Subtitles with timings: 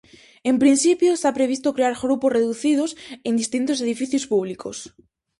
[0.49, 2.91] En principio está previsto crear grupos reducidos
[3.27, 4.77] en distintos edificios públicos.